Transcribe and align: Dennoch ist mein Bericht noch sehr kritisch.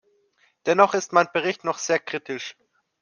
Dennoch 0.65 0.95
ist 0.95 1.13
mein 1.13 1.27
Bericht 1.31 1.63
noch 1.63 1.77
sehr 1.77 1.99
kritisch. 1.99 2.57